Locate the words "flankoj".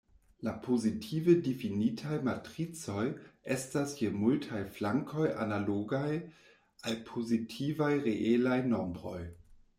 4.79-5.29